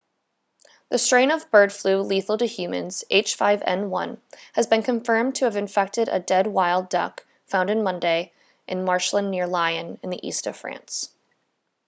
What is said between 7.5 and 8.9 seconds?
on monday in